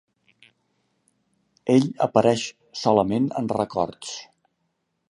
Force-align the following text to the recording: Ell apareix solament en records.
Ell 1.75 1.85
apareix 2.07 2.47
solament 2.85 3.31
en 3.45 3.53
records. 3.61 4.19